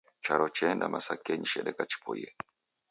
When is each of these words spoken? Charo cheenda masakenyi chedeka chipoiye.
Charo 0.23 0.47
cheenda 0.55 0.85
masakenyi 0.93 1.47
chedeka 1.51 1.83
chipoiye. 1.91 2.29